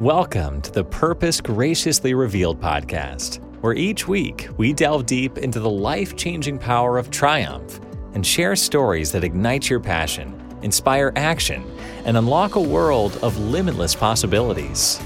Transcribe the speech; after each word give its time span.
Welcome 0.00 0.62
to 0.62 0.72
the 0.72 0.82
Purpose 0.82 1.42
Graciously 1.42 2.14
Revealed 2.14 2.58
podcast, 2.58 3.38
where 3.60 3.74
each 3.74 4.08
week 4.08 4.48
we 4.56 4.72
delve 4.72 5.04
deep 5.04 5.36
into 5.36 5.60
the 5.60 5.68
life 5.68 6.16
changing 6.16 6.58
power 6.58 6.96
of 6.96 7.10
triumph 7.10 7.78
and 8.14 8.26
share 8.26 8.56
stories 8.56 9.12
that 9.12 9.24
ignite 9.24 9.68
your 9.68 9.78
passion, 9.78 10.34
inspire 10.62 11.12
action, 11.16 11.62
and 12.06 12.16
unlock 12.16 12.54
a 12.54 12.60
world 12.62 13.18
of 13.20 13.36
limitless 13.40 13.94
possibilities. 13.94 14.98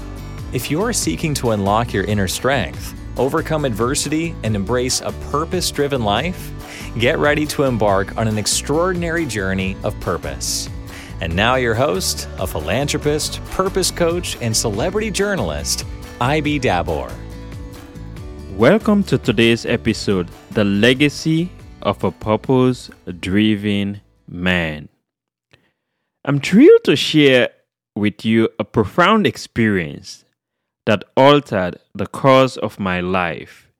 If 0.53 0.71
you're 0.71 0.93
seeking 0.93 1.33
to 1.33 1.51
unlock 1.51 1.91
your 1.91 2.05
inner 2.05 2.29
strength, 2.29 2.97
overcome 3.17 3.65
adversity, 3.65 4.33
and 4.43 4.55
embrace 4.55 5.01
a 5.01 5.11
purpose 5.29 5.71
driven 5.71 6.05
life, 6.05 6.53
get 6.97 7.19
ready 7.19 7.45
to 7.47 7.63
embark 7.63 8.15
on 8.15 8.29
an 8.29 8.37
extraordinary 8.37 9.25
journey 9.25 9.75
of 9.83 9.99
purpose. 9.99 10.69
And 11.21 11.33
now, 11.33 11.55
your 11.55 11.73
host, 11.73 12.27
a 12.39 12.45
philanthropist, 12.45 13.41
purpose 13.45 13.89
coach, 13.89 14.37
and 14.41 14.55
celebrity 14.55 15.09
journalist, 15.09 15.85
IB 16.19 16.59
Dabo. 16.59 17.09
Welcome 18.57 19.01
to 19.03 19.17
today's 19.17 19.65
episode 19.65 20.27
The 20.51 20.65
Legacy 20.65 21.51
of 21.81 22.03
a 22.03 22.11
Purpose 22.11 22.89
Driven 23.21 24.01
Man. 24.27 24.89
I'm 26.25 26.41
thrilled 26.41 26.83
to 26.83 26.97
share 26.97 27.49
with 27.95 28.25
you 28.25 28.49
a 28.59 28.65
profound 28.65 29.25
experience 29.25 30.25
that 30.85 31.05
altered 31.15 31.79
the 31.93 32.07
course 32.07 32.57
of 32.57 32.77
my 32.77 32.99
life 32.99 33.71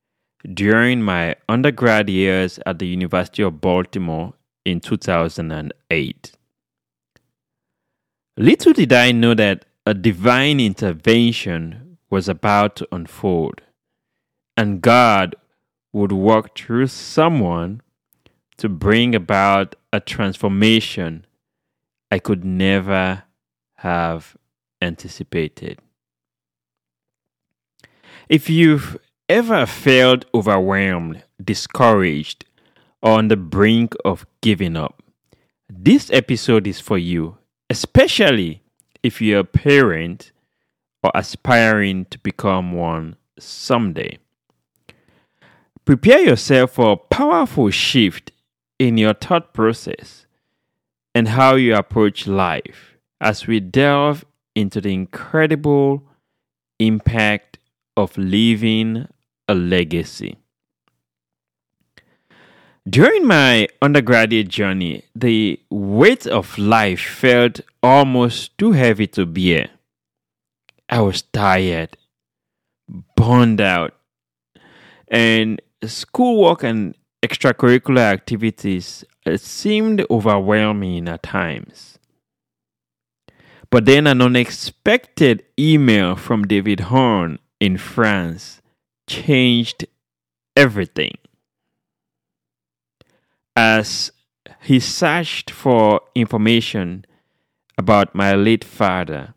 during 0.54 1.02
my 1.02 1.36
undergrad 1.50 2.10
years 2.10 2.62
at 2.66 2.80
the 2.80 2.88
University 2.88 3.44
of 3.44 3.60
Baltimore 3.60 4.36
in 4.64 4.80
2008. 4.80 6.35
Little 8.38 8.74
did 8.74 8.92
I 8.92 9.14
know 9.14 9.34
that 9.34 9.64
a 9.86 9.94
divine 9.94 10.60
intervention 10.60 11.98
was 12.10 12.28
about 12.28 12.76
to 12.76 12.88
unfold, 12.92 13.62
and 14.58 14.82
God 14.82 15.38
would 15.94 16.12
work 16.12 16.58
through 16.58 16.88
someone 16.88 17.82
to 18.58 18.68
bring 18.68 19.16
about 19.16 19.78
a 19.94 20.02
transformation 20.02 21.26
I 22.12 22.20
could 22.20 22.44
never 22.44 23.24
have 23.78 24.36
anticipated. 24.82 25.80
If 28.28 28.50
you've 28.50 28.98
ever 29.30 29.66
felt 29.66 30.26
overwhelmed, 30.34 31.24
discouraged, 31.42 32.44
or 33.02 33.14
on 33.14 33.30
the 33.30 33.38
brink 33.38 33.96
of 34.04 34.26
giving 34.42 34.76
up, 34.76 35.02
this 35.70 36.12
episode 36.12 36.68
is 36.68 36.82
for 36.82 36.98
you 36.98 37.38
especially 37.70 38.64
if 39.04 39.22
you're 39.22 39.40
a 39.40 39.44
parent 39.44 40.32
or 41.04 41.12
aspiring 41.14 42.06
to 42.06 42.20
become 42.20 42.72
one 42.72 43.16
someday. 43.40 44.18
Prepare 45.86 46.22
yourself 46.22 46.72
for 46.72 46.94
a 46.94 46.98
powerful 46.98 47.70
shift 47.70 48.32
in 48.80 48.98
your 48.98 49.14
thought 49.14 49.54
process 49.54 50.26
and 51.14 51.28
how 51.28 51.56
you 51.56 51.76
approach 51.76 52.28
life 52.28 52.98
as 53.22 53.48
we 53.48 53.60
delve 53.60 54.26
into 54.56 54.82
the 54.82 54.94
incredible 54.94 56.04
impact 56.80 57.60
of 57.96 58.18
leaving 58.18 59.08
a 59.48 59.54
legacy. 59.54 60.38
During 62.88 63.26
my 63.26 63.68
undergraduate 63.82 64.48
journey, 64.48 65.06
the 65.16 65.60
weight 65.72 66.28
of 66.28 66.56
life 66.60 67.02
felt 67.02 67.62
almost 67.82 68.56
too 68.60 68.74
heavy 68.74 69.08
to 69.08 69.26
bear. 69.26 69.72
I 70.88 71.02
was 71.02 71.24
tired, 71.24 71.98
burned 73.16 73.60
out, 73.60 73.96
and 75.08 75.60
schoolwork 75.84 76.62
and 76.62 76.94
extracurricular 77.26 78.02
activities 78.02 79.04
uh, 79.26 79.38
seemed 79.38 80.06
overwhelming 80.12 81.08
at 81.08 81.24
times. 81.24 81.98
But 83.72 83.86
then 83.86 84.06
an 84.06 84.22
unexpected 84.22 85.44
email 85.58 86.16
from 86.16 86.46
David 86.46 86.82
Horn 86.82 87.40
in 87.60 87.80
France 87.80 88.62
changed 89.08 89.88
everything 90.56 91.18
as 93.56 94.12
he 94.62 94.80
searched 94.80 95.50
for 95.52 96.02
information 96.14 97.06
about 97.78 98.16
my 98.16 98.34
late 98.34 98.64
father 98.64 99.34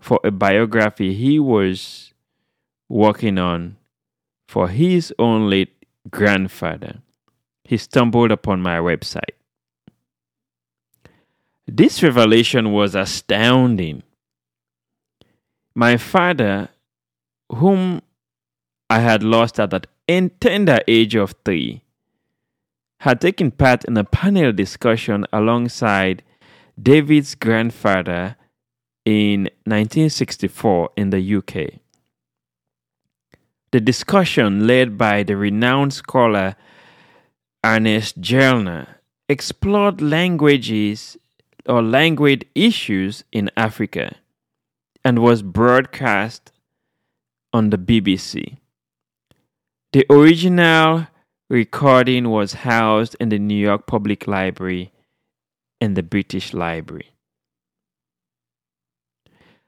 for 0.00 0.20
a 0.24 0.30
biography 0.30 1.14
he 1.14 1.38
was 1.38 2.12
working 2.88 3.38
on 3.38 3.76
for 4.46 4.68
his 4.68 5.12
own 5.18 5.50
late 5.50 5.84
grandfather. 6.10 6.98
He 7.64 7.76
stumbled 7.76 8.30
upon 8.30 8.60
my 8.60 8.78
website. 8.78 9.34
This 11.66 12.02
revelation 12.02 12.72
was 12.72 12.94
astounding. 12.94 14.04
My 15.74 15.96
father, 15.96 16.68
whom 17.50 18.02
I 18.88 19.00
had 19.00 19.24
lost 19.24 19.58
at 19.58 19.70
that 19.70 19.88
tender 20.40 20.78
age 20.86 21.16
of 21.16 21.34
three, 21.44 21.82
had 23.06 23.20
taken 23.20 23.52
part 23.52 23.84
in 23.84 23.96
a 23.96 24.02
panel 24.02 24.52
discussion 24.52 25.24
alongside 25.32 26.24
David's 26.76 27.36
grandfather 27.36 28.34
in 29.04 29.44
1964 29.62 30.90
in 30.96 31.10
the 31.10 31.36
UK. 31.36 31.78
The 33.70 33.78
discussion, 33.78 34.66
led 34.66 34.98
by 34.98 35.22
the 35.22 35.36
renowned 35.36 35.94
scholar 35.94 36.56
Ernest 37.64 38.20
Gellner, 38.20 38.88
explored 39.28 40.02
languages 40.02 41.16
or 41.64 41.82
language 41.82 42.44
issues 42.56 43.22
in 43.30 43.52
Africa 43.56 44.16
and 45.04 45.20
was 45.20 45.42
broadcast 45.42 46.50
on 47.52 47.70
the 47.70 47.78
BBC. 47.78 48.56
The 49.92 50.04
original 50.10 51.06
recording 51.48 52.28
was 52.30 52.54
housed 52.54 53.16
in 53.20 53.28
the 53.28 53.38
New 53.38 53.54
York 53.58 53.86
Public 53.86 54.26
Library 54.26 54.92
and 55.80 55.96
the 55.96 56.02
British 56.02 56.52
Library. 56.52 57.10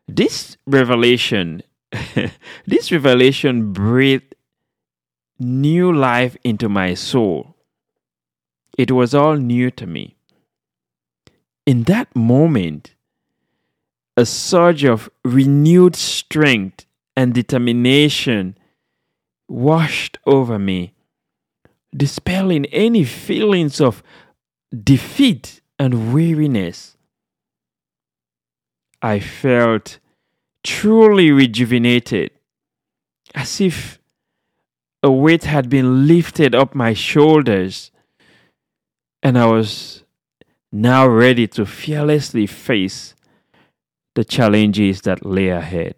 This 0.09 0.57
revelation, 0.67 1.63
this 2.67 2.91
revelation 2.91 3.73
breathed 3.73 4.35
new 5.39 5.93
life 5.93 6.37
into 6.43 6.69
my 6.69 6.95
soul. 6.95 7.55
It 8.77 8.91
was 8.91 9.15
all 9.15 9.37
new 9.37 9.71
to 9.73 9.87
me. 9.87 10.17
In 11.67 11.85
that 11.85 12.15
moment, 12.17 12.95
a 14.17 14.27
surge 14.27 14.83
of 14.85 15.11
renewed 15.25 15.95
strength 15.95 16.87
and 17.15 17.35
determination 17.35 18.57
washed 19.49 20.19
over 20.27 20.59
me 20.59 20.95
dispelling 21.97 22.67
any 22.67 23.05
feelings 23.05 23.81
of 23.81 24.03
defeat 24.85 25.61
and 25.79 26.13
weariness. 26.13 26.97
I 29.01 29.21
felt 29.21 29.99
truly 30.65 31.31
rejuvenated, 31.31 32.31
as 33.35 33.61
if 33.61 34.01
a 35.03 35.11
weight 35.11 35.45
had 35.45 35.71
been 35.71 36.07
lifted 36.07 36.55
up 36.55 36.75
my 36.75 36.93
shoulders, 36.93 37.93
and 39.23 39.39
I 39.39 39.47
was 39.47 40.03
now 40.73 41.07
ready 41.07 41.47
to 41.49 41.65
fearlessly 41.65 42.47
face 42.47 43.15
the 44.15 44.25
challenges 44.25 45.03
that 45.03 45.25
lay 45.25 45.49
ahead. 45.49 45.95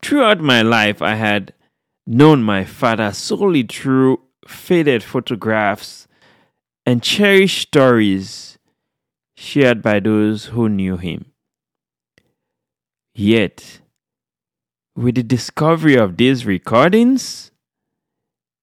Throughout 0.00 0.40
my 0.40 0.62
life, 0.62 1.02
I 1.02 1.16
had 1.16 1.52
known 2.06 2.42
my 2.42 2.64
father 2.64 3.12
solely 3.12 3.62
through 3.62 4.20
faded 4.46 5.02
photographs 5.02 6.06
and 6.84 7.02
cherished 7.02 7.68
stories 7.68 8.58
shared 9.36 9.82
by 9.82 10.00
those 10.00 10.46
who 10.46 10.68
knew 10.68 10.96
him. 10.96 11.32
Yet, 13.14 13.80
with 14.96 15.14
the 15.14 15.22
discovery 15.22 15.96
of 15.96 16.16
these 16.16 16.46
recordings, 16.46 17.50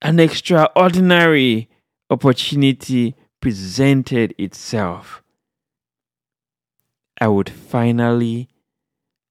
an 0.01 0.19
extraordinary 0.19 1.69
opportunity 2.09 3.15
presented 3.41 4.35
itself. 4.37 5.23
I 7.19 7.27
would 7.27 7.49
finally 7.49 8.49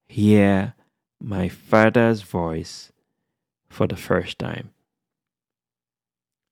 hear 0.08 0.74
my 1.20 1.48
father's 1.48 2.22
voice 2.22 2.92
for 3.70 3.86
the 3.86 3.96
first 3.96 4.38
time. 4.38 4.70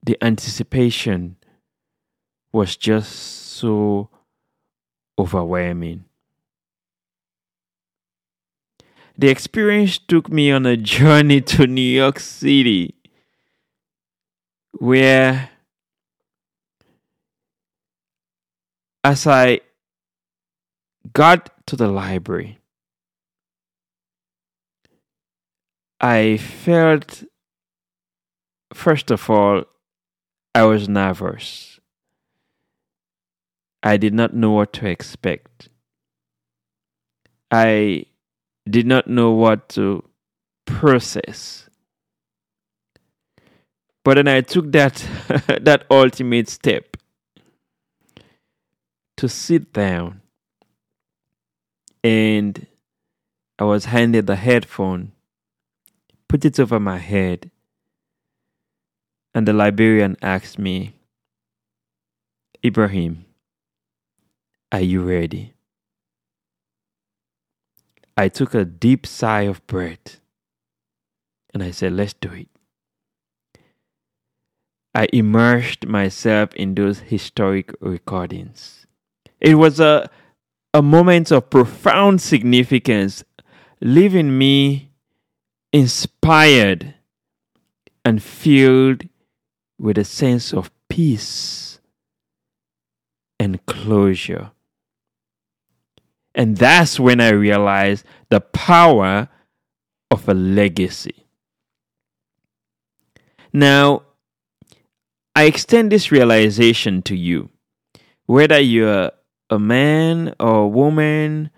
The 0.03 0.17
anticipation 0.25 1.37
was 2.53 2.77
just 2.77 3.13
so 3.13 4.09
overwhelming. 5.19 6.05
the 9.19 9.29
experience 9.29 9.99
took 9.99 10.31
me 10.31 10.53
on 10.53 10.65
a 10.65 10.77
journey 10.77 11.41
to 11.41 11.67
New 11.67 11.83
York 11.83 12.21
City 12.21 12.95
where 14.79 15.51
as 19.03 19.27
I 19.27 19.61
got 21.13 21.67
to 21.67 21.75
the 21.75 21.89
library, 21.89 22.58
I 26.01 26.37
felt, 26.37 27.25
first 28.73 29.11
of 29.11 29.29
all, 29.29 29.65
I 30.55 30.65
was 30.65 30.89
nervous. 30.89 31.81
I 33.83 33.97
did 33.97 34.15
not 34.15 34.35
know 34.35 34.53
what 34.53 34.73
to 34.75 34.87
expect. 34.87 35.69
I 37.51 38.07
did 38.69 38.87
not 38.87 39.07
know 39.09 39.33
what 39.33 39.69
to 39.71 40.05
process. 40.67 41.69
But 44.05 44.15
then 44.15 44.29
I 44.29 44.41
took 44.41 44.73
that 44.73 44.95
that 45.63 45.85
ultimate 45.91 46.49
step 46.49 46.97
to 49.17 49.29
sit 49.29 49.73
down 49.73 50.23
and 52.05 52.67
I 53.59 53.65
was 53.65 53.87
handed 53.87 54.27
the 54.27 54.37
headphone, 54.37 55.13
put 56.29 56.45
it 56.45 56.61
over 56.61 56.79
my 56.79 56.99
head, 56.99 57.51
and 59.35 59.47
the 59.47 59.53
Liberian 59.53 60.17
asked 60.23 60.59
me, 60.59 60.95
Ibrahim, 62.65 63.25
are 64.73 64.81
you 64.81 65.03
ready? 65.03 65.55
I 68.17 68.29
took 68.29 68.53
a 68.53 68.65
deep 68.65 69.07
sigh 69.07 69.43
of 69.43 69.65
breath 69.69 70.21
and 71.55 71.63
I 71.63 71.71
said, 71.71 71.93
Let's 71.93 72.15
do 72.15 72.33
it. 72.33 72.49
I 74.95 75.09
immersed 75.13 75.87
myself 75.87 76.55
in 76.55 76.75
those 76.75 76.99
historic 77.01 77.73
recordings. 77.81 78.87
It 79.41 79.55
was 79.55 79.79
a, 79.79 80.11
a 80.75 80.83
moment 80.83 81.31
of 81.31 81.49
profound 81.51 82.21
significance, 82.21 83.23
leaving 83.81 84.37
me 84.37 84.88
inspired 85.73 86.95
and 88.05 88.23
filled 88.23 89.03
with 89.79 89.99
a 89.99 90.05
sense 90.05 90.53
of 90.53 90.71
peace 90.89 91.81
and 93.39 93.65
closure. 93.67 94.51
And 96.35 96.57
that's 96.57 96.99
when 96.99 97.21
I 97.21 97.31
realized 97.31 98.05
the 98.31 98.41
power 98.41 99.29
of 100.11 100.29
a 100.29 100.35
legacy. 100.35 101.27
Now, 103.53 104.03
I 105.35 105.45
extend 105.45 105.93
this 105.93 106.11
realization 106.11 107.03
to 107.03 107.17
you. 107.17 107.51
Whether 108.27 108.59
you're 108.59 109.13
a 109.51 109.59
man 109.59 110.35
or 110.39 110.63
a 110.63 110.69
woman, 110.69 111.51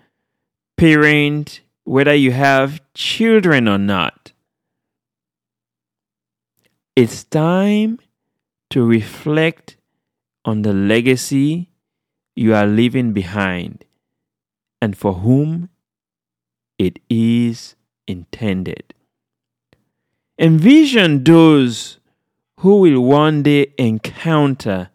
parent, 0.77 1.61
whether 1.83 2.13
you 2.13 2.31
have 2.31 2.81
children 2.93 3.67
or 3.67 3.77
not, 3.77 4.31
it's 6.95 7.23
time 7.23 7.99
to 8.69 8.85
reflect 8.85 9.77
on 10.45 10.61
the 10.61 10.73
legacy 10.73 11.69
you 12.35 12.53
are 12.53 12.65
leaving 12.65 13.13
behind 13.13 13.85
and 14.81 14.97
for 14.97 15.13
whom 15.15 15.69
it 16.77 16.99
is 17.09 17.75
intended. 18.07 18.93
Envision 20.39 21.23
those 21.23 21.99
who 22.59 22.79
will 22.79 23.01
one 23.01 23.43
day 23.43 23.73
encounter 23.77 24.89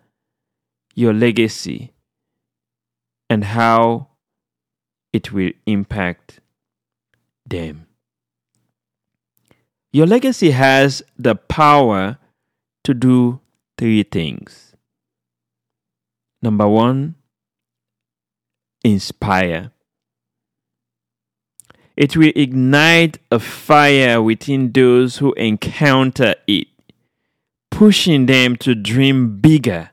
your 0.94 1.12
legacy 1.12 1.92
and 3.30 3.44
how 3.44 4.08
it 5.12 5.32
will 5.32 5.52
impact 5.66 6.40
them. 7.48 7.86
Your 9.92 10.06
legacy 10.06 10.50
has 10.50 11.02
the 11.16 11.34
power 11.34 12.18
to 12.84 12.94
do 12.94 13.40
three 13.78 14.02
things. 14.02 14.74
Number 16.42 16.68
one, 16.68 17.14
inspire. 18.84 19.72
It 21.96 22.16
will 22.16 22.32
ignite 22.36 23.18
a 23.30 23.38
fire 23.38 24.20
within 24.20 24.70
those 24.70 25.16
who 25.16 25.32
encounter 25.32 26.34
it, 26.46 26.68
pushing 27.70 28.26
them 28.26 28.56
to 28.56 28.74
dream 28.74 29.40
bigger 29.40 29.90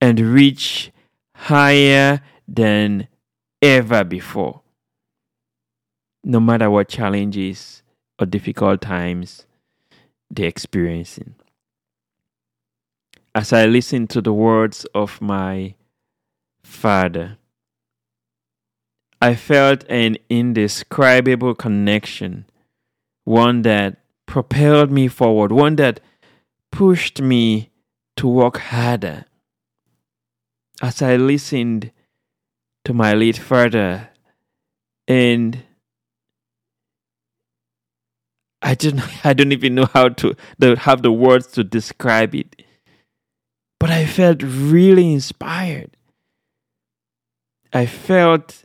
and 0.00 0.18
reach 0.18 0.90
higher 1.36 2.20
than 2.48 3.08
ever 3.62 4.02
before. 4.02 4.63
No 6.26 6.40
matter 6.40 6.70
what 6.70 6.88
challenges 6.88 7.82
or 8.18 8.24
difficult 8.26 8.80
times 8.80 9.44
they're 10.30 10.48
experiencing. 10.48 11.34
As 13.34 13.52
I 13.52 13.66
listen 13.66 14.06
to 14.08 14.22
the 14.22 14.32
words 14.32 14.86
of 14.94 15.20
my 15.20 15.74
father, 16.62 17.36
I 19.20 19.34
felt 19.34 19.84
an 19.88 20.16
indescribable 20.30 21.54
connection, 21.54 22.46
one 23.24 23.62
that 23.62 23.98
propelled 24.26 24.90
me 24.90 25.08
forward, 25.08 25.52
one 25.52 25.76
that 25.76 26.00
pushed 26.70 27.20
me 27.20 27.70
to 28.16 28.26
work 28.26 28.56
harder. 28.56 29.26
As 30.80 31.02
I 31.02 31.16
listened 31.16 31.90
to 32.84 32.94
my 32.94 33.14
late 33.14 33.38
father, 33.38 34.10
and 35.06 35.62
I 38.64 38.74
don't, 38.74 39.00
I 39.24 39.34
don't 39.34 39.52
even 39.52 39.76
know 39.76 39.86
how 39.92 40.08
to 40.08 40.34
have 40.78 41.02
the 41.02 41.12
words 41.12 41.46
to 41.48 41.62
describe 41.62 42.34
it, 42.34 42.62
but 43.78 43.90
I 43.90 44.06
felt 44.06 44.42
really 44.42 45.12
inspired. 45.12 45.96
I 47.72 47.86
felt 47.86 48.64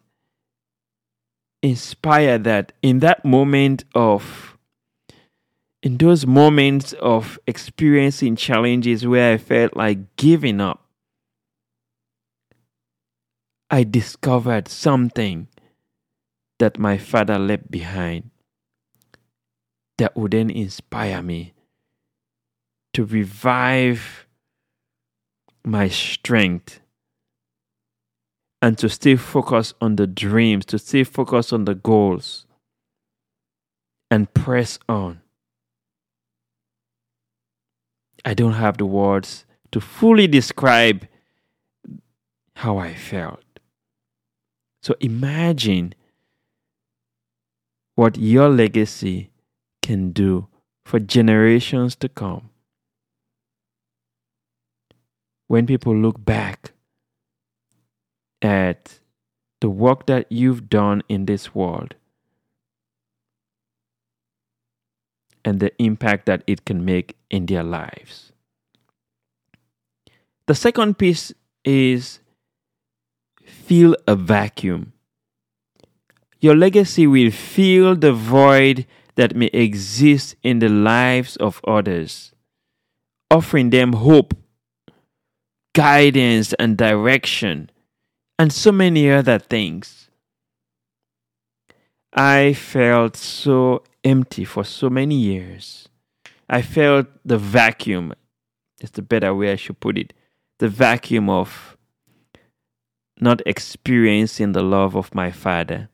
inspired 1.62 2.46
that 2.46 2.72
in 2.82 3.00
that 3.00 3.26
moment 3.26 3.84
of 3.94 4.58
in 5.82 5.98
those 5.98 6.26
moments 6.26 6.94
of 6.94 7.40
experiencing 7.48 8.36
challenges 8.36 9.08
where 9.08 9.34
I 9.34 9.38
felt 9.38 9.76
like 9.76 10.16
giving 10.18 10.60
up, 10.60 10.86
I 13.70 13.84
discovered 13.84 14.68
something 14.68 15.48
that 16.60 16.78
my 16.78 16.98
father 16.98 17.40
left 17.40 17.72
behind 17.72 18.30
that 20.00 20.16
would 20.16 20.32
then 20.32 20.50
inspire 20.50 21.22
me 21.22 21.54
to 22.94 23.04
revive 23.06 24.26
my 25.64 25.90
strength 25.90 26.80
and 28.62 28.78
to 28.78 28.90
stay 28.90 29.16
focused 29.16 29.76
on 29.82 29.98
the 29.98 30.08
dreams, 30.08 30.66
to 30.66 30.80
stay 30.80 31.04
focused 31.04 31.54
on 31.54 31.66
the 31.66 31.76
goals, 31.76 32.46
and 34.10 34.34
press 34.34 34.80
on. 34.88 35.22
I 38.26 38.34
don't 38.34 38.54
have 38.54 38.78
the 38.78 38.86
words 38.86 39.46
to 39.72 39.82
fully 39.82 40.28
describe 40.28 41.08
how 42.56 42.78
I 42.78 42.94
felt. 42.94 43.44
So 44.82 44.96
imagine 45.02 45.94
what 47.96 48.18
your 48.18 48.50
legacy 48.50 49.30
can 49.90 50.12
do 50.12 50.48
for 50.86 51.00
generations 51.00 51.96
to 51.96 52.08
come. 52.08 52.52
When 55.48 55.66
people 55.66 55.96
look 55.96 56.24
back 56.24 56.74
at 58.40 59.00
the 59.62 59.70
work 59.70 60.06
that 60.06 60.32
you've 60.32 60.70
done 60.70 61.02
in 61.10 61.26
this 61.26 61.56
world 61.56 61.96
and 65.44 65.60
the 65.60 65.72
impact 65.82 66.28
that 66.28 66.44
it 66.46 66.66
can 66.66 66.86
make 66.86 67.18
in 67.32 67.48
their 67.48 67.64
lives. 67.64 68.32
The 70.46 70.54
second 70.54 71.00
piece 71.00 71.34
is 71.66 72.20
fill 73.44 73.98
a 74.08 74.16
vacuum. 74.16 74.94
Your 76.40 76.56
legacy 76.56 77.08
will 77.08 77.32
fill 77.32 77.96
the 77.96 78.14
void 78.14 78.86
that 79.20 79.36
may 79.36 79.48
exist 79.48 80.38
in 80.44 80.60
the 80.60 80.70
lives 80.70 81.36
of 81.36 81.60
others, 81.68 82.32
offering 83.30 83.70
them 83.70 83.92
hope, 83.92 84.34
guidance, 85.76 86.54
and 86.54 86.78
direction 86.78 87.70
and 88.38 88.54
so 88.54 88.72
many 88.72 89.12
other 89.12 89.38
things. 89.38 90.10
I 92.14 92.54
felt 92.54 93.18
so 93.18 93.84
empty 94.06 94.46
for 94.46 94.64
so 94.64 94.90
many 94.90 95.16
years. 95.16 95.90
I 96.50 96.62
felt 96.62 97.08
the 97.26 97.38
vacuum. 97.38 98.14
It's 98.80 98.92
the 98.92 99.02
better 99.02 99.36
way 99.36 99.52
I 99.52 99.58
should 99.58 99.82
put 99.82 99.98
it. 99.98 100.14
The 100.60 100.70
vacuum 100.70 101.30
of 101.30 101.76
not 103.20 103.42
experiencing 103.46 104.54
the 104.54 104.64
love 104.64 104.96
of 104.96 105.14
my 105.14 105.30
father. 105.30 105.90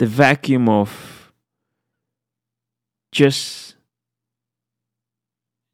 The 0.00 0.06
vacuum 0.06 0.68
of 0.68 1.17
just 3.12 3.74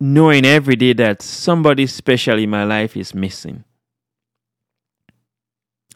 knowing 0.00 0.45
every 0.45 0.76
day 0.76 0.93
that 0.93 1.23
somebody 1.23 1.87
special 1.87 2.38
in 2.38 2.50
my 2.50 2.64
life 2.64 2.97
is 2.97 3.14
missing. 3.14 3.64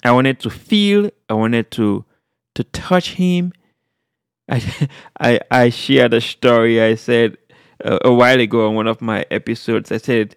I 0.05 0.13
wanted 0.13 0.41
to 0.41 0.51
feel, 0.51 1.11
I 1.29 1.35
wanted 1.35 1.71
to 1.73 2.05
to 2.55 2.65
touch 2.65 3.15
him. 3.15 3.53
I 4.49 4.89
I 5.21 5.41
I 5.51 5.69
shared 5.71 6.15
a 6.15 6.21
story 6.21 6.81
I 6.81 6.95
said 6.95 7.37
a 7.81 8.13
while 8.13 8.41
ago 8.41 8.69
on 8.69 8.75
one 8.75 8.87
of 8.87 9.01
my 9.01 9.25
episodes. 9.31 9.93
I 9.93 9.99
said 9.99 10.37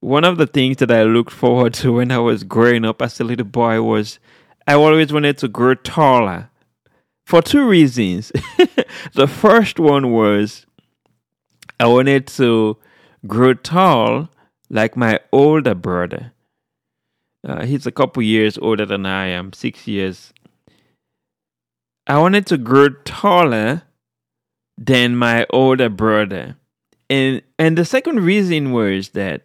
one 0.00 0.24
of 0.24 0.36
the 0.36 0.46
things 0.46 0.78
that 0.78 0.90
I 0.90 1.04
looked 1.04 1.32
forward 1.32 1.74
to 1.74 1.92
when 1.98 2.10
I 2.10 2.18
was 2.18 2.44
growing 2.44 2.84
up 2.84 3.00
as 3.02 3.20
a 3.20 3.24
little 3.24 3.46
boy 3.46 3.80
was 3.82 4.18
I 4.66 4.74
always 4.74 5.12
wanted 5.12 5.38
to 5.38 5.48
grow 5.48 5.74
taller 5.74 6.50
for 7.24 7.42
two 7.42 7.66
reasons. 7.66 8.30
the 9.14 9.26
first 9.26 9.78
one 9.78 10.12
was 10.12 10.66
I 11.78 11.86
wanted 11.86 12.26
to 12.28 12.76
grow 13.26 13.54
tall 13.54 14.28
like 14.70 14.96
my 14.96 15.20
older 15.32 15.74
brother. 15.74 16.32
Uh, 17.46 17.64
he's 17.64 17.86
a 17.86 17.92
couple 17.92 18.22
years 18.22 18.56
older 18.58 18.86
than 18.86 19.04
I 19.04 19.26
am, 19.26 19.52
six 19.52 19.86
years. 19.86 20.32
I 22.06 22.18
wanted 22.18 22.46
to 22.46 22.58
grow 22.58 22.90
taller 23.04 23.82
than 24.78 25.16
my 25.16 25.46
older 25.50 25.88
brother. 25.88 26.56
And 27.10 27.42
and 27.58 27.76
the 27.76 27.84
second 27.84 28.20
reason 28.20 28.72
was 28.72 29.10
that 29.10 29.42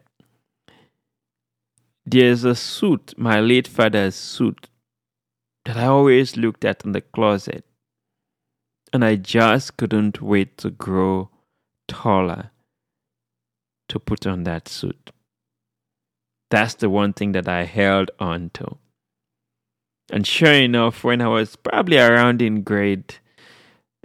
there's 2.06 2.44
a 2.46 2.56
suit, 2.56 3.14
my 3.18 3.42
late 3.42 3.68
father's 3.68 4.16
suit, 4.16 4.68
that 5.68 5.76
I 5.76 5.86
always 5.88 6.38
looked 6.38 6.64
at 6.64 6.86
in 6.86 6.94
the 6.94 7.02
closet. 7.02 7.66
And 8.94 9.04
I 9.04 9.18
just 9.18 9.76
couldn't 9.76 10.22
wait 10.22 10.58
to 10.60 10.70
grow 10.70 11.30
taller 11.90 12.52
to 13.90 14.00
put 14.00 14.26
on 14.26 14.44
that 14.44 14.70
suit. 14.70 15.12
That's 16.50 16.76
the 16.76 16.90
one 16.90 17.12
thing 17.12 17.34
that 17.34 17.50
I 17.50 17.66
held 17.66 18.12
on 18.18 18.50
to. 18.54 18.78
And 20.10 20.26
sure 20.26 20.54
enough, 20.54 21.04
when 21.04 21.22
I 21.22 21.28
was 21.28 21.58
probably 21.58 22.00
around 22.00 22.42
in 22.42 22.62
grade, 22.62 23.16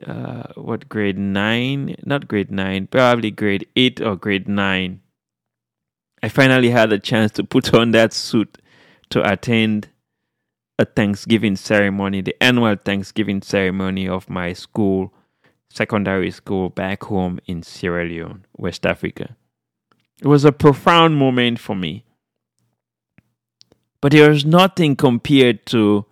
uh, 0.05 0.49
what 0.57 0.89
grade 0.89 1.17
nine? 1.17 1.95
Not 2.05 2.27
grade 2.27 2.51
nine, 2.51 2.89
probably 2.89 3.31
grade 3.31 3.69
eight 3.77 4.01
or 4.01 4.17
grade 4.17 4.49
nine. 4.49 5.01
I 6.25 6.29
finally 6.29 6.71
had 6.71 6.93
a 6.93 6.99
chance 6.99 7.31
to 7.33 7.45
put 7.45 7.73
on 7.73 7.93
that 7.93 8.13
suit 8.13 8.59
to 9.11 9.33
attend 9.33 9.92
a 10.79 10.85
Thanksgiving 10.85 11.57
ceremony, 11.57 12.21
the 12.21 12.41
annual 12.43 12.77
Thanksgiving 12.77 13.43
ceremony 13.43 14.09
of 14.09 14.29
my 14.29 14.53
school, 14.53 15.13
secondary 15.71 16.31
school 16.31 16.71
back 16.71 17.05
home 17.05 17.39
in 17.47 17.63
Sierra 17.63 18.05
Leone, 18.05 18.47
West 18.57 18.87
Africa. 18.87 19.37
It 20.21 20.27
was 20.27 20.45
a 20.45 20.53
profound 20.53 21.17
moment 21.17 21.59
for 21.59 21.75
me. 21.75 22.05
But 24.01 24.13
there 24.13 24.31
was 24.31 24.45
nothing 24.45 24.97
compared 24.97 25.67
to 25.67 26.07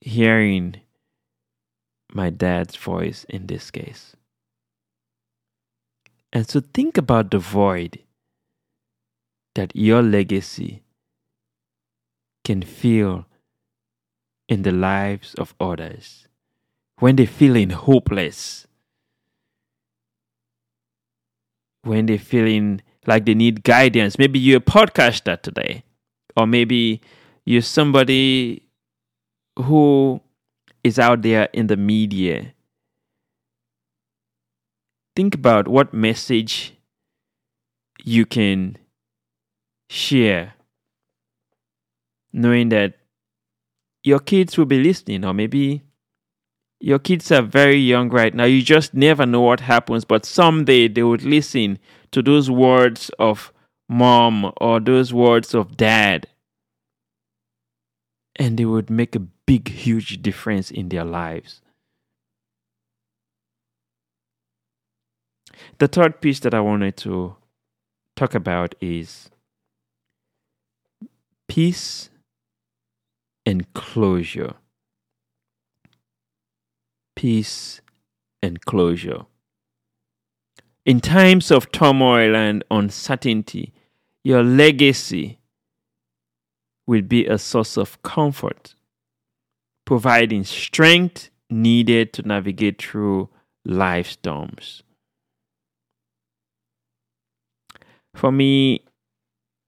hearing 0.00 0.76
my 2.12 2.30
dad's 2.30 2.76
voice 2.76 3.24
in 3.28 3.46
this 3.46 3.70
case. 3.70 4.16
And 6.32 6.48
so 6.48 6.60
think 6.60 6.98
about 6.98 7.30
the 7.30 7.38
void 7.38 8.00
that 9.54 9.74
your 9.74 10.02
legacy 10.02 10.82
can 12.48 12.62
feel 12.62 13.26
in 14.48 14.62
the 14.62 14.72
lives 14.72 15.34
of 15.34 15.54
others 15.60 16.26
when 16.98 17.14
they're 17.16 17.26
feeling 17.26 17.68
hopeless, 17.68 18.66
when 21.82 22.06
they're 22.06 22.18
feeling 22.18 22.80
like 23.06 23.26
they 23.26 23.34
need 23.34 23.62
guidance. 23.64 24.18
Maybe 24.18 24.38
you're 24.38 24.64
a 24.64 24.72
podcaster 24.76 25.38
today, 25.42 25.84
or 26.38 26.46
maybe 26.46 27.02
you're 27.44 27.60
somebody 27.60 28.62
who 29.58 30.22
is 30.82 30.98
out 30.98 31.20
there 31.20 31.50
in 31.52 31.66
the 31.66 31.76
media. 31.76 32.54
Think 35.14 35.34
about 35.34 35.68
what 35.68 35.92
message 35.92 36.72
you 38.02 38.24
can 38.24 38.78
share, 39.90 40.54
knowing 42.32 42.68
that 42.70 42.94
your 44.04 44.18
kids 44.20 44.56
will 44.56 44.66
be 44.66 44.82
listening, 44.82 45.24
or 45.24 45.34
maybe 45.34 45.82
your 46.80 46.98
kids 46.98 47.32
are 47.32 47.42
very 47.42 47.76
young 47.76 48.08
right 48.08 48.34
now. 48.34 48.44
You 48.44 48.62
just 48.62 48.94
never 48.94 49.26
know 49.26 49.40
what 49.40 49.60
happens, 49.60 50.04
but 50.04 50.24
someday 50.24 50.88
they 50.88 51.02
would 51.02 51.22
listen 51.22 51.78
to 52.12 52.22
those 52.22 52.50
words 52.50 53.10
of 53.18 53.52
mom 53.88 54.52
or 54.60 54.80
those 54.80 55.12
words 55.12 55.54
of 55.54 55.76
dad, 55.76 56.28
and 58.36 58.58
they 58.58 58.64
would 58.64 58.90
make 58.90 59.16
a 59.16 59.20
big, 59.20 59.68
huge 59.68 60.22
difference 60.22 60.70
in 60.70 60.88
their 60.90 61.04
lives. 61.04 61.62
The 65.78 65.88
third 65.88 66.20
piece 66.20 66.38
that 66.40 66.54
I 66.54 66.60
wanted 66.60 66.96
to 66.98 67.36
talk 68.14 68.34
about 68.34 68.74
is 68.80 69.30
peace 71.48 72.10
and 73.48 73.72
closure. 73.72 74.52
Peace 77.16 77.80
and 78.42 78.60
closure. 78.60 79.24
In 80.84 81.00
times 81.00 81.50
of 81.50 81.72
turmoil 81.72 82.36
and 82.36 82.62
uncertainty, 82.70 83.72
your 84.22 84.42
legacy 84.42 85.38
will 86.86 87.00
be 87.00 87.24
a 87.24 87.38
source 87.38 87.78
of 87.78 88.02
comfort, 88.02 88.74
providing 89.86 90.44
strength 90.44 91.30
needed 91.48 92.12
to 92.12 92.28
navigate 92.28 92.82
through 92.82 93.30
life 93.64 94.10
storms. 94.10 94.82
For 98.14 98.30
me, 98.30 98.84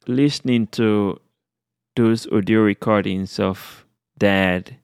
listening 0.07 0.67
to 0.73 1.19
those 1.97 2.27
audio 2.33 2.61
recordings 2.61 3.39
of 3.39 3.85
dad, 4.19 4.77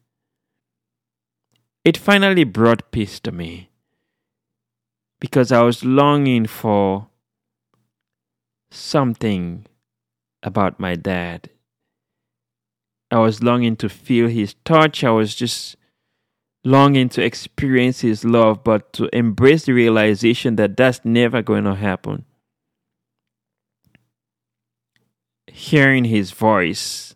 it 1.85 1.97
finally 1.97 2.45
brought 2.45 2.91
peace 2.91 3.21
to 3.21 3.33
me 3.33 3.71
because 5.21 5.53
I 5.53 5.63
was 5.63 5.85
longing 5.85 6.47
for 6.47 7.09
something 8.71 9.67
about 10.43 10.79
my 10.79 10.95
dad. 10.95 11.51
I 13.11 13.19
was 13.19 13.43
longing 13.43 13.77
to 13.77 13.89
feel 13.89 14.29
his 14.29 14.55
touch. 14.65 15.05
I 15.05 15.11
was 15.11 15.35
just 15.35 15.77
longing 16.65 17.09
to 17.11 17.23
experience 17.23 18.01
his 18.01 18.25
love, 18.25 18.65
but 18.65 18.93
to 18.95 19.09
embrace 19.17 19.65
the 19.65 19.73
realization 19.73 20.57
that 20.57 20.77
that's 20.77 21.05
never 21.05 21.41
going 21.41 21.65
to 21.65 21.77
happen. 21.77 22.26
Hearing 25.57 26.05
his 26.05 26.33
voice 26.33 27.15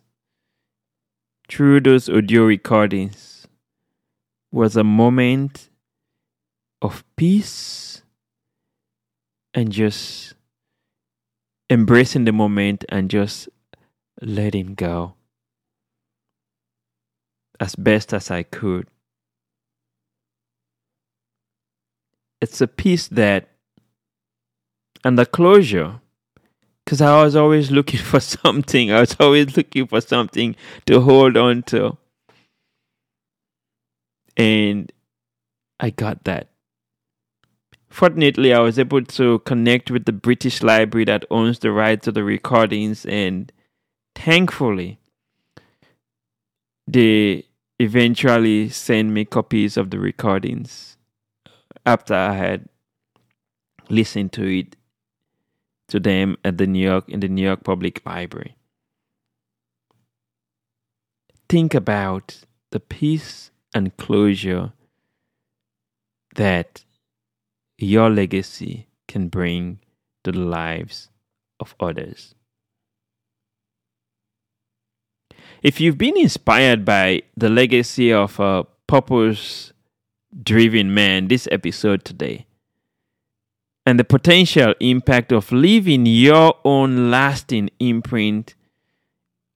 through 1.47 1.81
those 1.81 2.09
audio 2.09 2.43
recordings 2.43 3.45
was 4.51 4.75
a 4.75 4.83
moment 4.83 5.69
of 6.81 7.03
peace 7.15 8.01
and 9.53 9.71
just 9.71 10.33
embracing 11.69 12.25
the 12.25 12.31
moment 12.31 12.83
and 12.89 13.11
just 13.11 13.47
letting 14.23 14.73
go 14.73 15.13
as 17.59 17.75
best 17.75 18.11
as 18.11 18.31
I 18.31 18.41
could. 18.41 18.87
It's 22.41 22.59
a 22.59 22.67
peace 22.67 23.07
that, 23.09 23.49
and 25.03 25.15
the 25.15 25.27
closure, 25.27 26.01
because 26.91 27.01
I 27.01 27.23
was 27.23 27.37
always 27.37 27.71
looking 27.71 27.99
for 28.11 28.19
something. 28.19 28.91
I 28.91 28.99
was 28.99 29.15
always 29.17 29.55
looking 29.55 29.87
for 29.87 30.01
something 30.01 30.57
to 30.87 30.99
hold 30.99 31.37
on 31.37 31.63
to. 31.63 31.97
And 34.35 34.91
I 35.79 35.91
got 35.91 36.25
that. 36.25 36.49
Fortunately, 37.89 38.53
I 38.53 38.59
was 38.59 38.77
able 38.77 39.05
to 39.05 39.39
connect 39.39 39.89
with 39.89 40.03
the 40.03 40.11
British 40.11 40.63
Library 40.63 41.05
that 41.05 41.23
owns 41.31 41.59
the 41.59 41.71
rights 41.71 42.03
to 42.05 42.11
the 42.11 42.25
recordings, 42.25 43.05
and 43.05 43.53
thankfully, 44.13 44.99
they 46.87 47.45
eventually 47.79 48.67
sent 48.67 49.11
me 49.11 49.23
copies 49.23 49.77
of 49.77 49.91
the 49.91 49.99
recordings 49.99 50.97
after 51.85 52.13
I 52.13 52.33
had 52.33 52.67
listened 53.89 54.33
to 54.33 54.43
it 54.59 54.75
to 55.91 55.99
them 55.99 56.37
at 56.43 56.57
the 56.57 56.65
New 56.65 56.83
York 56.83 57.07
in 57.09 57.19
the 57.19 57.27
New 57.27 57.43
York 57.43 57.63
Public 57.63 58.01
Library. 58.05 58.55
Think 61.49 61.73
about 61.73 62.45
the 62.71 62.79
peace 62.79 63.51
and 63.75 63.95
closure 63.97 64.71
that 66.35 66.85
your 67.77 68.09
legacy 68.09 68.87
can 69.09 69.27
bring 69.27 69.79
to 70.23 70.31
the 70.31 70.39
lives 70.39 71.09
of 71.59 71.75
others. 71.77 72.35
If 75.61 75.81
you've 75.81 75.97
been 75.97 76.17
inspired 76.17 76.85
by 76.85 77.23
the 77.35 77.49
legacy 77.49 78.13
of 78.13 78.39
a 78.39 78.65
purpose 78.87 79.73
driven 80.41 80.93
man 80.93 81.27
this 81.27 81.49
episode 81.51 82.05
today, 82.05 82.45
and 83.85 83.99
the 83.99 84.03
potential 84.03 84.73
impact 84.79 85.31
of 85.31 85.51
leaving 85.51 86.05
your 86.05 86.55
own 86.63 87.09
lasting 87.09 87.69
imprint 87.79 88.55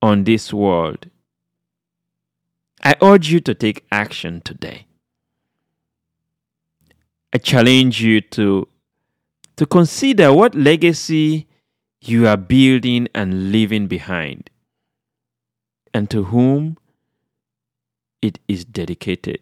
on 0.02 0.24
this 0.24 0.54
world, 0.54 1.10
I 2.84 2.96
urge 3.02 3.32
you 3.32 3.40
to 3.42 3.54
take 3.54 3.86
action 3.92 4.42
today. 4.42 4.88
I 7.34 7.38
challenge 7.38 8.02
you 8.02 8.22
to, 8.22 8.68
to 9.58 9.66
consider 9.66 10.32
what 10.34 10.56
legacy 10.56 11.48
you 12.02 12.28
are 12.28 12.38
building 12.38 13.08
and 13.14 13.52
leaving 13.52 13.88
behind 13.88 14.50
and 15.94 16.10
to 16.10 16.26
whom 16.26 16.78
it 18.22 18.40
is 18.48 18.66
dedicated. 18.66 19.40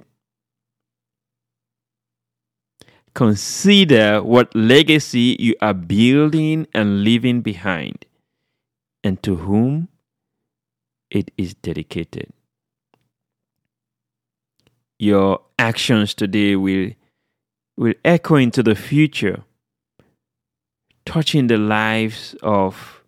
Consider 3.13 4.24
what 4.24 4.55
legacy 4.55 5.36
you 5.39 5.55
are 5.62 5.74
building 5.74 6.67
and 6.74 7.03
leaving 7.03 7.41
behind, 7.41 8.05
and 9.03 9.22
to 9.22 9.36
whom 9.36 9.88
it 11.12 11.29
is 11.38 11.53
dedicated. 11.53 12.34
Your 14.98 15.41
actions 15.60 16.15
today 16.15 16.55
will, 16.55 16.91
will 17.77 17.93
echo 18.03 18.36
into 18.36 18.63
the 18.63 18.74
future, 18.74 19.43
touching 21.05 21.48
the 21.48 21.58
lives 21.58 22.36
of 22.41 23.03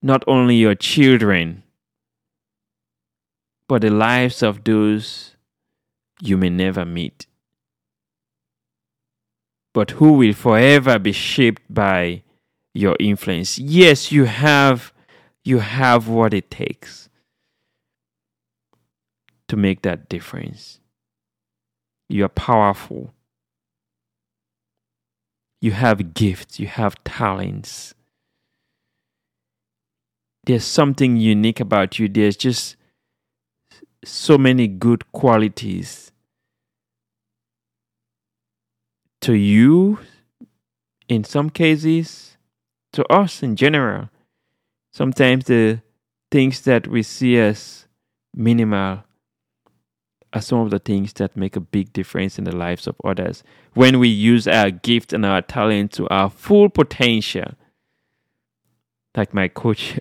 not 0.00 0.24
only 0.26 0.56
your 0.56 0.74
children, 0.74 1.62
but 3.68 3.82
the 3.82 3.90
lives 3.90 4.42
of 4.42 4.64
those 4.64 5.36
you 6.20 6.36
may 6.36 6.50
never 6.50 6.84
meet, 6.84 7.26
but 9.74 9.92
who 9.92 10.12
will 10.12 10.32
forever 10.32 10.98
be 10.98 11.12
shaped 11.12 11.62
by 11.72 12.22
your 12.74 12.96
influence. 13.00 13.58
Yes, 13.58 14.12
you 14.12 14.24
have 14.24 14.92
you 15.44 15.58
have 15.58 16.08
what 16.08 16.32
it 16.32 16.50
takes 16.50 17.08
to 19.48 19.56
make 19.56 19.82
that 19.82 20.08
difference. 20.08 20.80
You 22.08 22.24
are 22.24 22.28
powerful. 22.28 23.12
You 25.60 25.72
have 25.72 26.14
gifts, 26.14 26.58
you 26.58 26.66
have 26.66 27.02
talents. 27.04 27.94
There's 30.44 30.64
something 30.64 31.16
unique 31.16 31.60
about 31.60 31.98
you. 31.98 32.08
There's 32.08 32.36
just 32.36 32.76
so 34.04 34.36
many 34.36 34.66
good 34.66 35.10
qualities 35.12 36.11
to 39.22 39.32
you 39.32 39.98
in 41.08 41.24
some 41.24 41.48
cases 41.48 42.36
to 42.92 43.04
us 43.06 43.42
in 43.42 43.56
general 43.56 44.10
sometimes 44.92 45.46
the 45.46 45.80
things 46.30 46.60
that 46.62 46.86
we 46.86 47.02
see 47.02 47.38
as 47.38 47.86
minimal 48.34 49.02
are 50.34 50.40
some 50.40 50.60
of 50.60 50.70
the 50.70 50.78
things 50.78 51.12
that 51.14 51.36
make 51.36 51.56
a 51.56 51.60
big 51.60 51.92
difference 51.92 52.38
in 52.38 52.44
the 52.44 52.54
lives 52.54 52.86
of 52.86 52.96
others 53.04 53.42
when 53.74 53.98
we 53.98 54.08
use 54.08 54.46
our 54.46 54.70
gift 54.70 55.12
and 55.12 55.24
our 55.24 55.40
talent 55.40 55.92
to 55.92 56.06
our 56.08 56.28
full 56.28 56.68
potential 56.68 57.54
like 59.16 59.32
my 59.32 59.48
coach 59.48 59.98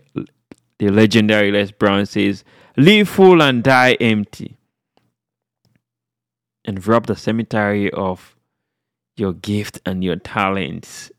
the 0.82 0.90
legendary 0.90 1.52
les 1.52 1.72
brown 1.72 2.06
says 2.06 2.44
Live 2.78 3.10
full 3.10 3.42
and 3.42 3.64
die 3.64 3.94
empty. 4.00 4.58
And 6.64 6.86
rob 6.88 7.08
the 7.08 7.16
cemetery 7.16 7.92
of 7.92 8.36
your 9.16 9.34
gift 9.34 9.80
and 9.86 10.04
your 10.04 10.16
talents. 10.16 11.12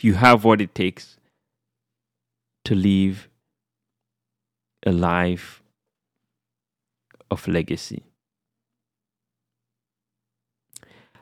You 0.00 0.14
have 0.14 0.44
what 0.44 0.60
it 0.60 0.74
takes 0.74 1.16
to 2.64 2.74
live 2.74 3.28
a 4.84 4.92
life 4.92 5.62
of 7.30 7.48
legacy. 7.48 8.04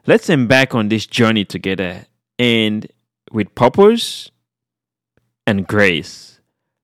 Let's 0.07 0.29
embark 0.29 0.75
on 0.75 0.89
this 0.89 1.07
journey 1.07 1.47
together 1.47 2.07
and 2.39 2.87
with 3.33 3.55
purpose 3.55 4.31
and 5.47 5.67
grace. 5.67 6.41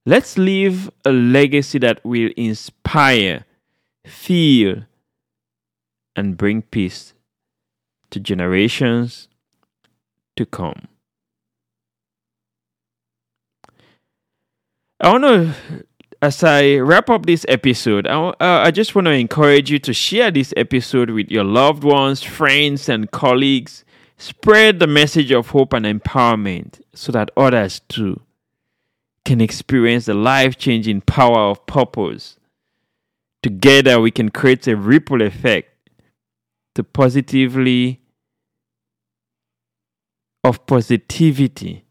Let's 0.07 0.39
leave 0.39 0.91
a 1.05 1.13
legacy 1.13 1.79
that 1.81 2.03
will 2.05 2.31
inspire, 2.37 3.45
feel, 4.07 4.85
and 6.17 6.37
bring 6.37 6.63
peace 6.63 7.13
to 8.11 8.21
generations 8.21 9.29
to 10.37 10.47
come. 10.47 10.89
I 15.01 15.13
want 15.13 15.25
to, 15.25 15.85
as 16.21 16.45
I 16.45 16.77
wrap 16.77 17.09
up 17.09 17.25
this 17.25 17.47
episode, 17.49 18.07
I, 18.07 18.13
uh, 18.13 18.35
I 18.41 18.71
just 18.71 18.95
want 18.95 19.07
to 19.07 19.13
encourage 19.13 19.71
you 19.71 19.79
to 19.79 19.95
share 19.95 20.31
this 20.31 20.53
episode 20.57 21.11
with 21.11 21.31
your 21.31 21.45
loved 21.45 21.85
ones, 21.85 22.23
friends, 22.23 22.89
and 22.89 23.11
colleagues. 23.11 23.85
Spread 24.19 24.79
the 24.79 24.87
message 24.87 25.31
of 25.33 25.49
hope 25.49 25.73
and 25.73 25.87
empowerment 25.87 26.83
so 26.95 27.11
that 27.13 27.31
others 27.39 27.81
too 27.89 28.21
can 29.25 29.41
experience 29.41 30.05
the 30.05 30.15
life 30.15 30.59
changing 30.59 31.01
power 31.01 31.51
of 31.51 31.65
purpose. 31.67 32.37
Together, 33.43 33.99
we 33.99 34.11
can 34.11 34.29
create 34.29 34.67
a 34.67 34.77
ripple 34.77 35.23
effect 35.23 35.71
to 36.75 36.85
positively, 36.85 38.01
of 40.45 40.67
positivity 40.67 41.85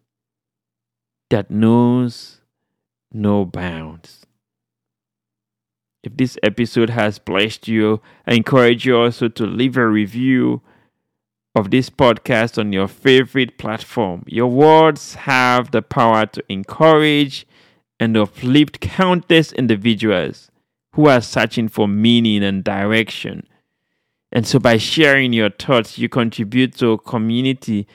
that 1.30 1.52
knows 1.52 2.42
no 3.12 3.46
bounds. 3.46 4.26
If 6.04 6.16
this 6.16 6.38
episode 6.44 6.92
has 6.92 7.20
blessed 7.20 7.68
you, 7.68 8.02
I 8.26 8.34
encourage 8.34 8.86
you 8.86 8.98
also 8.98 9.28
to 9.28 9.46
leave 9.46 9.76
a 9.78 9.86
review 9.88 10.62
of 11.56 11.72
this 11.72 11.90
podcast 11.90 12.58
on 12.58 12.72
your 12.72 12.88
favorite 12.88 13.58
platform. 13.58 14.24
Your 14.28 14.48
words 14.48 15.16
have 15.16 15.72
the 15.72 15.82
power 15.82 16.26
to 16.28 16.44
encourage 16.48 17.46
and 18.00 18.16
uplift 18.16 18.80
countless 18.80 19.52
individuals 19.52 20.50
who 20.94 21.08
are 21.08 21.22
searching 21.22 21.68
for 21.68 21.88
meaning 21.88 22.44
and 22.44 22.64
direction. 22.64 23.46
And 24.32 24.46
so, 24.46 24.60
by 24.60 24.78
sharing 24.78 25.34
your 25.34 25.50
thoughts, 25.50 25.98
you 25.98 26.08
contribute 26.08 26.76
to 26.76 26.92
a 26.92 26.98
community 26.98 27.88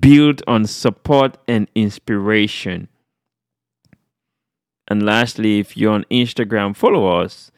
built 0.00 0.42
on 0.46 0.66
support 0.66 1.36
and 1.46 1.68
inspiration. 1.74 2.88
And 4.88 5.04
lastly, 5.04 5.58
if 5.58 5.76
you're 5.76 5.92
on 5.92 6.04
Instagram, 6.10 6.76
follow 6.76 7.20
us 7.20 7.50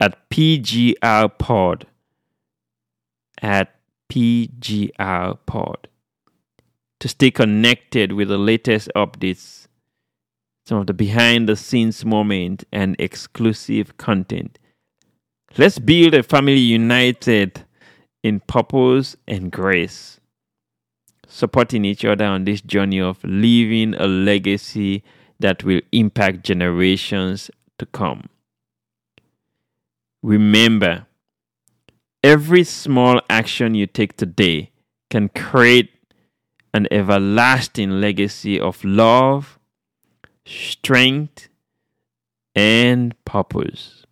at 0.00 0.28
PGR 0.30 1.38
Pod 1.38 1.86
at 3.40 3.74
PGR 4.08 5.38
Pod 5.46 5.88
to 7.00 7.08
stay 7.08 7.30
connected 7.30 8.12
with 8.12 8.28
the 8.28 8.38
latest 8.38 8.90
updates, 8.96 9.68
some 10.66 10.78
of 10.78 10.86
the 10.86 10.94
behind 10.94 11.48
the 11.48 11.56
scenes 11.56 12.04
moment, 12.04 12.64
and 12.72 12.96
exclusive 12.98 13.96
content. 13.96 14.58
Let's 15.56 15.78
build 15.78 16.14
a 16.14 16.22
family 16.22 16.58
united 16.58 17.64
in 18.22 18.40
purpose 18.40 19.16
and 19.26 19.50
grace, 19.50 20.20
supporting 21.26 21.84
each 21.84 22.04
other 22.04 22.26
on 22.26 22.44
this 22.44 22.60
journey 22.60 23.00
of 23.00 23.18
leaving 23.24 23.94
a 23.94 24.06
legacy 24.06 25.02
that 25.40 25.64
will 25.64 25.80
impact 25.92 26.44
generations 26.44 27.50
to 27.78 27.86
come. 27.86 28.28
Remember, 30.22 31.06
Every 32.24 32.64
small 32.64 33.20
action 33.30 33.74
you 33.74 33.86
take 33.86 34.16
today 34.16 34.72
can 35.08 35.28
create 35.28 35.90
an 36.74 36.88
everlasting 36.90 38.00
legacy 38.00 38.58
of 38.58 38.82
love, 38.84 39.58
strength, 40.44 41.48
and 42.56 43.14
purpose. 43.24 44.04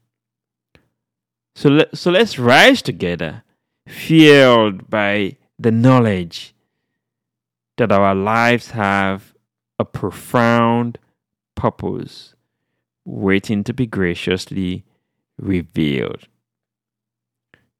So, 1.56 1.70
let, 1.70 1.96
so 1.96 2.10
let's 2.10 2.38
rise 2.38 2.82
together, 2.82 3.42
fueled 3.88 4.90
by 4.90 5.38
the 5.58 5.70
knowledge 5.70 6.54
that 7.78 7.90
our 7.90 8.14
lives 8.14 8.72
have 8.72 9.32
a 9.78 9.86
profound 9.86 10.98
purpose 11.54 12.34
waiting 13.06 13.64
to 13.64 13.72
be 13.72 13.86
graciously 13.86 14.84
revealed. 15.38 16.28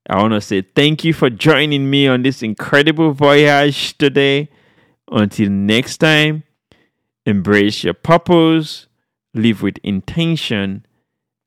I 0.09 0.23
want 0.23 0.33
to 0.33 0.41
say 0.41 0.63
thank 0.63 1.05
you 1.05 1.13
for 1.13 1.29
joining 1.29 1.91
me 1.91 2.09
on 2.09 2.23
this 2.23 2.43
incredible 2.43 3.13
voyage 3.13 3.99
today. 3.99 4.49
Until 5.11 5.51
next 5.51 5.99
time, 5.99 6.45
embrace 7.27 7.85
your 7.85 7.93
purpose, 7.95 8.87
live 9.35 9.61
with 9.61 9.77
intention, 9.83 10.87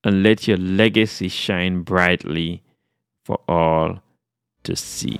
and 0.03 0.23
let 0.23 0.47
your 0.47 0.57
legacy 0.57 1.27
shine 1.27 1.81
brightly 1.81 2.63
for 3.25 3.39
all 3.47 3.99
to 4.63 4.75
see. 4.75 5.19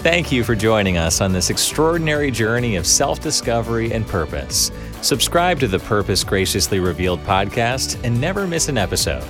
Thank 0.00 0.30
you 0.30 0.44
for 0.44 0.54
joining 0.54 0.96
us 0.96 1.20
on 1.20 1.32
this 1.32 1.50
extraordinary 1.50 2.30
journey 2.30 2.76
of 2.76 2.86
self 2.86 3.20
discovery 3.20 3.92
and 3.92 4.06
purpose. 4.06 4.70
Subscribe 5.02 5.58
to 5.60 5.66
the 5.66 5.80
Purpose 5.80 6.22
Graciously 6.22 6.78
Revealed 6.78 7.18
podcast 7.24 7.98
and 8.04 8.20
never 8.20 8.46
miss 8.46 8.68
an 8.68 8.78
episode. 8.78 9.24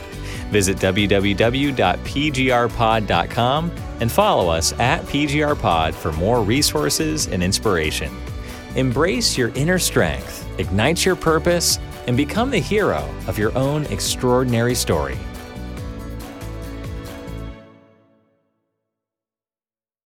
Visit 0.51 0.77
www.pgrpod.com 0.79 3.73
and 4.01 4.13
follow 4.13 4.51
us 4.51 4.73
at 4.79 5.03
PGRPod 5.05 5.95
for 5.95 6.13
more 6.13 6.43
resources 6.43 7.29
and 7.29 7.43
inspiration. 7.43 8.15
Embrace 8.77 9.39
your 9.39 9.49
inner 9.51 9.79
strength, 9.79 10.47
ignite 10.59 11.05
your 11.05 11.17
purpose, 11.17 11.79
and 12.09 12.17
become 12.17 12.51
the 12.51 12.59
hero 12.59 13.07
of 13.27 13.37
your 13.37 13.57
own 13.57 13.85
extraordinary 13.87 14.75
story. 14.75 15.19